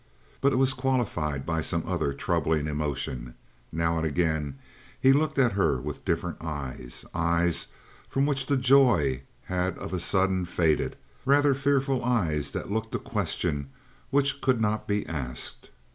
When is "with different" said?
5.79-6.43